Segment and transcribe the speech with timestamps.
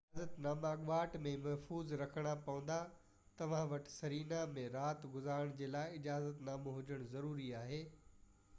[0.15, 2.77] اجازت ناما اڳواٽ ۾ ئي محفوظ رکڻا پوندا
[3.41, 7.83] توهان وٽ سرينا ۾ رات گذارڻ جي لاءِ اجازت نامو هجڻ ضروري آهي